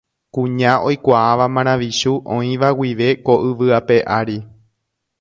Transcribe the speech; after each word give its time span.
Kuña 0.35 0.71
oikuaáva 0.87 1.47
maravichu 1.57 2.13
oĩva 2.39 2.69
guive 2.81 3.07
ko 3.25 3.33
yvy 3.49 3.67
ape 3.79 3.97
ári. 4.19 4.37